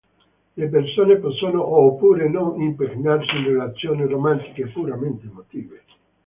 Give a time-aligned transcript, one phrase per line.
[0.55, 5.83] Le persone possono o oppure no impegnarsi in relazioni romantiche puramente emotive.